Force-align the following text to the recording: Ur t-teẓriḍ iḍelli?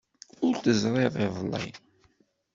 Ur 0.45 0.53
t-teẓriḍ 0.55 1.15
iḍelli? 1.25 1.65